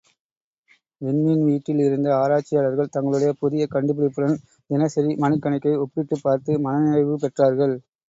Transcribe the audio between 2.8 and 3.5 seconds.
தங்களுடைய